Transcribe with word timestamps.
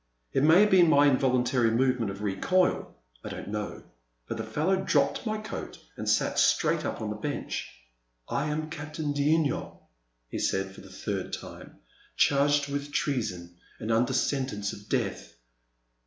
It 0.33 0.41
may 0.41 0.61
have 0.61 0.71
been 0.71 0.89
my 0.89 1.05
involuntary 1.07 1.69
movement 1.69 2.09
of 2.09 2.23
recoil,— 2.23 2.95
I 3.23 3.29
don*t 3.29 3.51
know,— 3.51 3.83
^but 4.27 4.37
the 4.37 4.43
fellow 4.43 4.77
dropped 4.83 5.27
my 5.27 5.37
coat 5.37 5.77
and 5.95 6.09
sat 6.09 6.39
straight 6.39 6.83
up 6.83 7.01
on 7.01 7.11
the 7.11 7.15
bench. 7.15 7.69
I 8.27 8.47
am 8.47 8.71
Captain 8.71 9.11
d'Yniol,*' 9.13 9.79
he 10.27 10.39
said 10.39 10.73
for 10.73 10.81
the 10.81 10.89
third 10.89 11.33
time, 11.33 11.81
charged 12.17 12.67
with 12.67 12.91
treason 12.91 13.57
and 13.77 13.91
under 13.91 14.13
sentence 14.13 14.73
of 14.73 14.89
death. 14.89 15.35